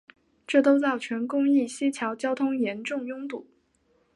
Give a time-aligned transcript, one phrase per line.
[0.47, 3.45] 这都造成公益西桥交通严重拥堵。